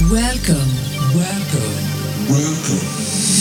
[0.00, 0.58] Welcome,
[1.14, 1.74] welcome,
[2.28, 2.80] welcome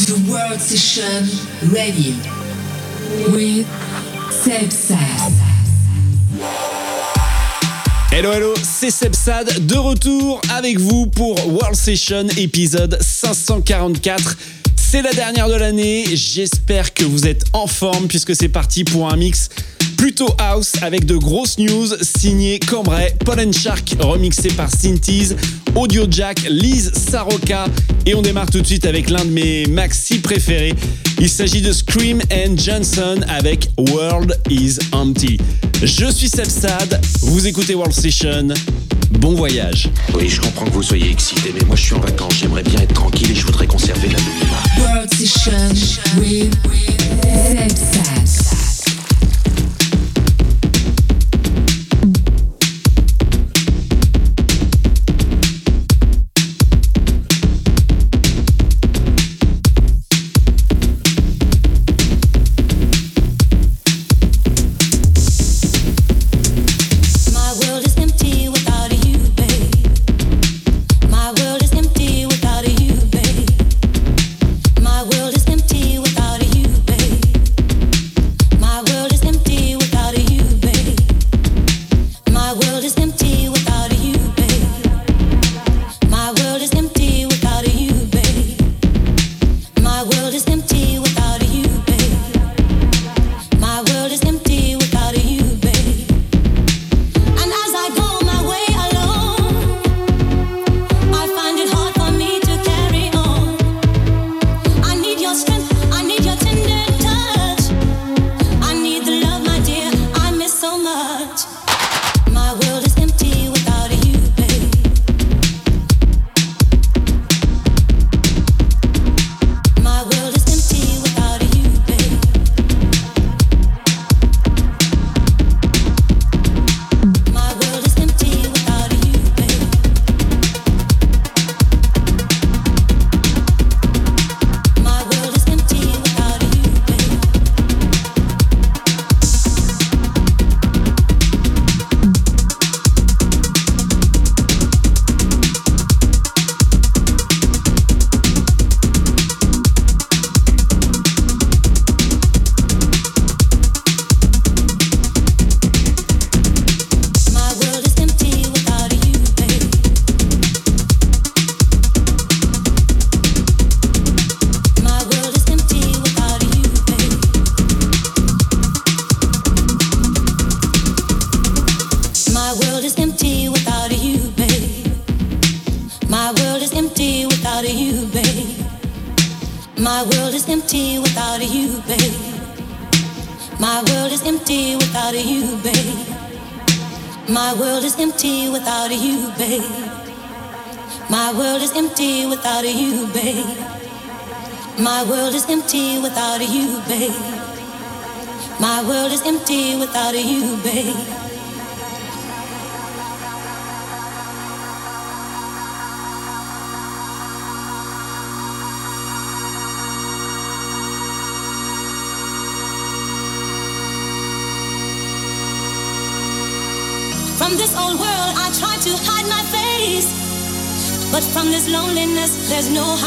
[0.05, 1.27] to World Session
[1.73, 2.13] Radio
[3.31, 3.65] with
[4.29, 5.33] Sebsad.
[8.11, 14.37] Hello hello, c'est Sebsad de retour avec vous pour World Session épisode 544.
[14.75, 19.11] C'est la dernière de l'année, j'espère que vous êtes en forme puisque c'est parti pour
[19.11, 19.49] un mix
[20.03, 25.33] plutôt house avec de grosses news signées Cambrai, Paul Shark remixé par Synthes,
[25.75, 27.67] Audio Jack, Liz Saroka
[28.05, 30.73] et on démarre tout de suite avec l'un de mes maxi préférés.
[31.21, 35.37] Il s'agit de Scream and Johnson avec World is Empty.
[35.81, 38.49] Je suis Sad, vous écoutez World Station.
[39.19, 39.87] Bon voyage.
[40.15, 42.81] Oui, je comprends que vous soyez excité, mais moi je suis en vacances, j'aimerais bien
[42.81, 45.69] être tranquille et je voudrais conserver la World Session
[46.19, 46.53] with
[47.93, 48.62] From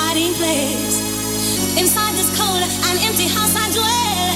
[0.06, 1.02] hiding place.
[1.74, 4.34] Inside this cold and empty house, I dwell.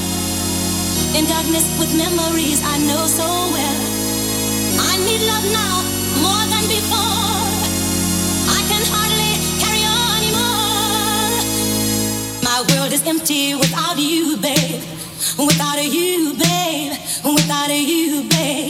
[1.16, 3.80] In darkness with memories I know so well.
[4.90, 5.74] I need love now
[6.26, 7.38] more than before.
[8.58, 11.38] I can hardly carry on anymore.
[12.48, 14.82] My world is empty without you, babe.
[15.38, 16.92] Without a you, babe.
[17.24, 18.60] Without a you, babe.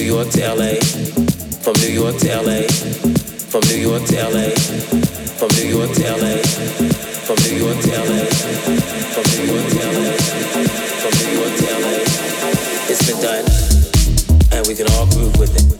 [0.00, 0.80] New York to LA,
[1.60, 2.62] from New York to LA,
[3.52, 4.48] from New York to LA,
[5.36, 6.40] from New York to LA,
[7.28, 8.24] from New York to LA,
[9.12, 10.16] from New York to LA,
[11.02, 12.00] from New York to LA.
[12.88, 13.44] It's been done,
[14.52, 15.79] and we can all groove with it.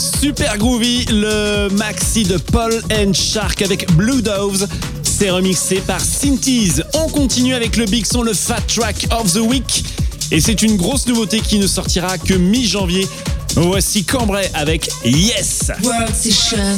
[0.00, 4.66] Super groovy, le maxi de Paul and Shark avec Blue Doves.
[5.02, 6.82] C'est remixé par Synthes.
[6.94, 9.84] On continue avec le big son, le Fat Track of the Week.
[10.30, 13.06] Et c'est une grosse nouveauté qui ne sortira que mi-janvier.
[13.54, 15.70] Voici Cambrai avec Yes.
[15.82, 16.76] World Session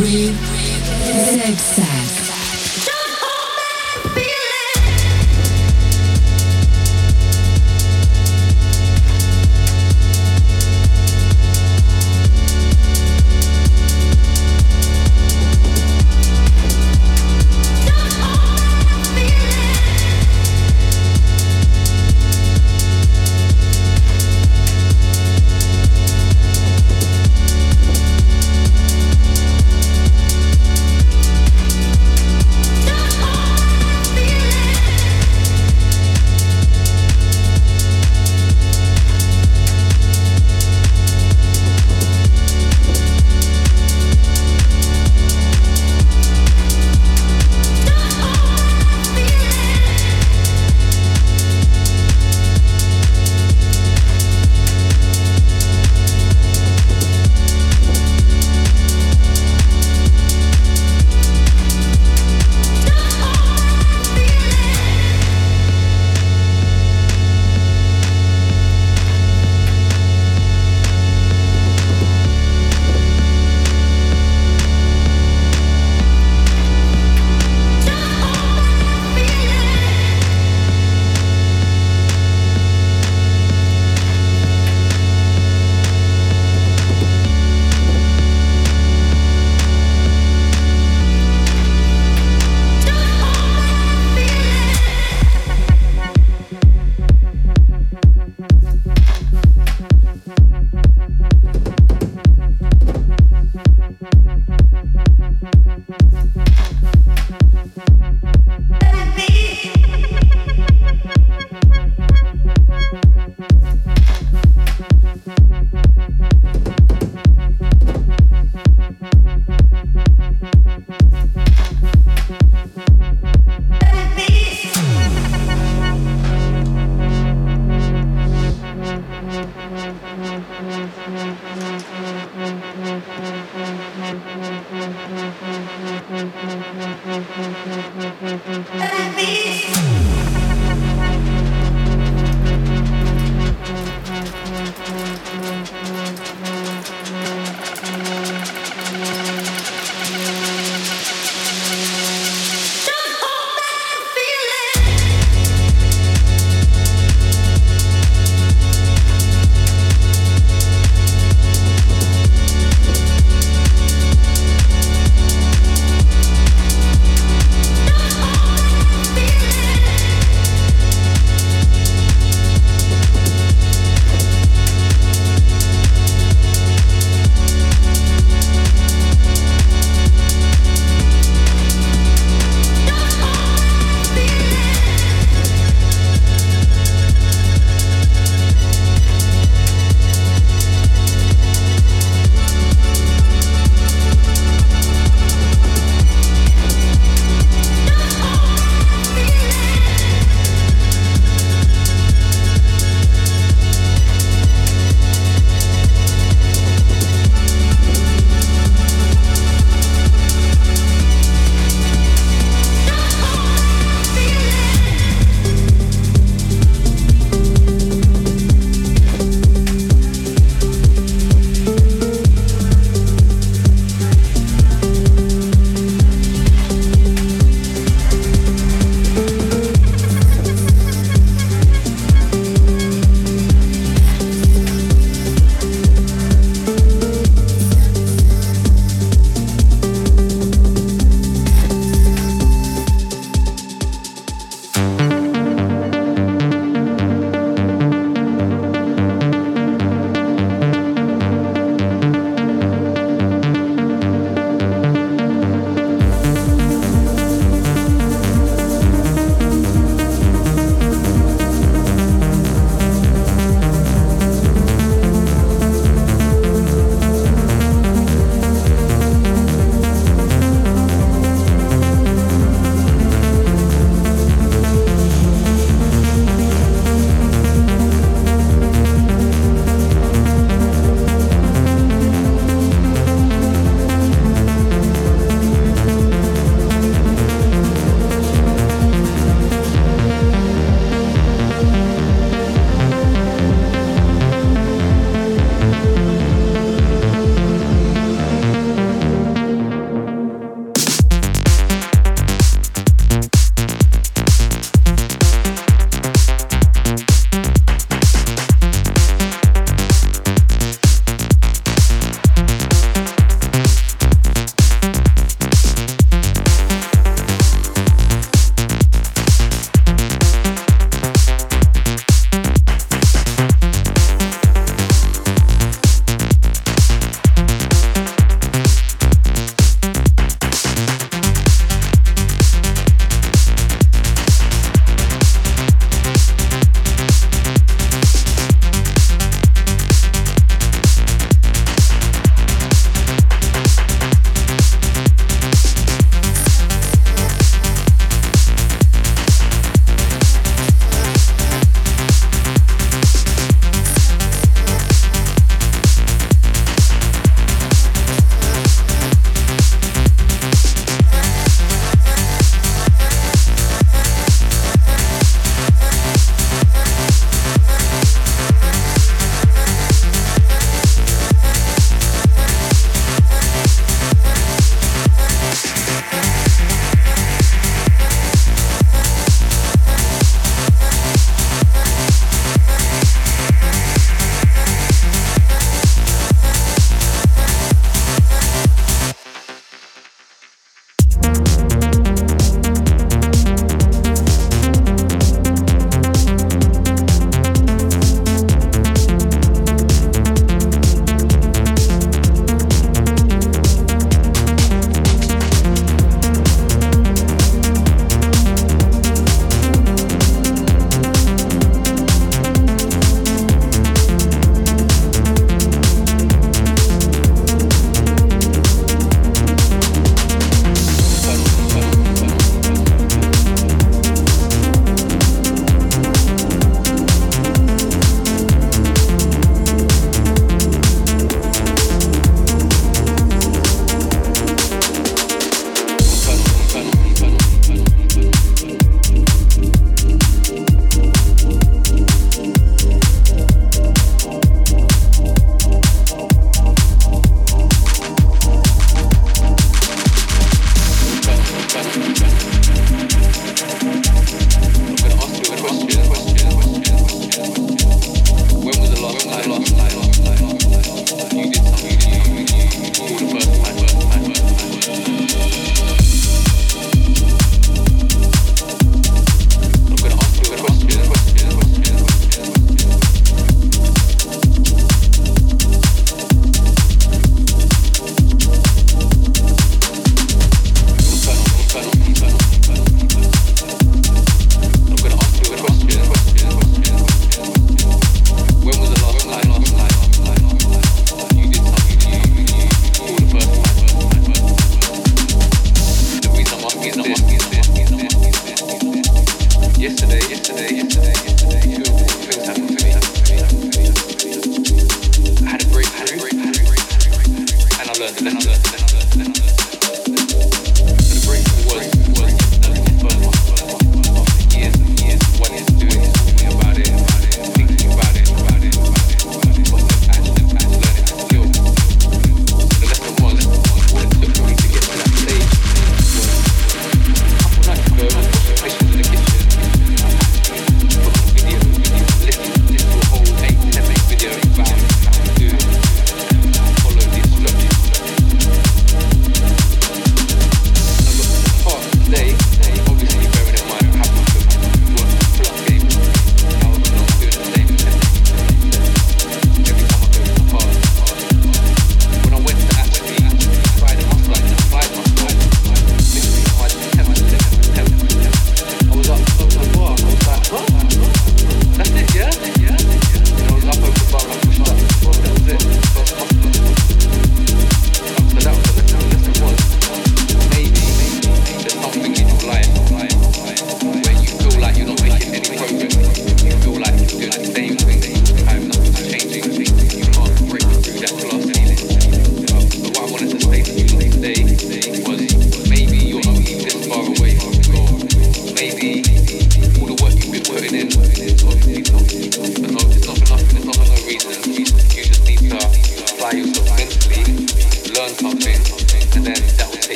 [0.00, 0.34] Read
[1.58, 1.87] Sex.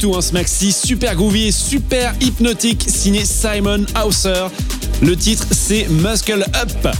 [0.00, 4.46] Tout hein, maxi, super groovy et super hypnotique, signé Simon Hauser.
[5.02, 6.94] Le titre c'est Muscle Up.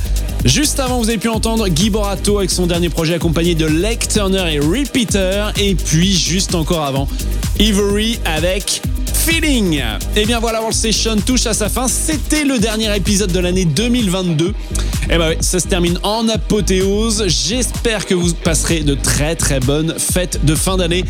[0.44, 4.08] Juste avant, vous avez pu entendre Guy Borato avec son dernier projet accompagné de Lake
[4.08, 5.52] Turner et Repeater.
[5.58, 7.08] Et puis, juste encore avant,
[7.58, 8.82] Ivory avec
[9.14, 9.78] Feeling.
[9.78, 9.82] Et
[10.16, 11.88] eh bien voilà, World Session touche à sa fin.
[11.88, 14.54] C'était le dernier épisode de l'année 2022.
[15.10, 17.24] Et ben oui, ça se termine en apothéose.
[17.26, 21.04] J'espère que vous passerez de très très bonnes fêtes de fin d'année.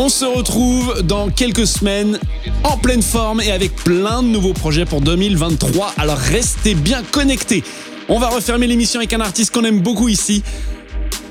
[0.00, 2.20] On se retrouve dans quelques semaines
[2.62, 5.94] en pleine forme et avec plein de nouveaux projets pour 2023.
[5.98, 7.64] Alors restez bien connectés.
[8.08, 10.44] On va refermer l'émission avec un artiste qu'on aime beaucoup ici.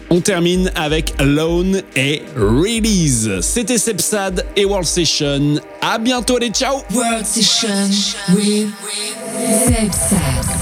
[0.09, 3.39] On termine avec Alone et Release.
[3.39, 5.61] C'était Sepsad et World Session.
[5.79, 7.89] À bientôt les ciao World Session
[8.35, 8.67] with
[9.65, 10.56] Sepsad.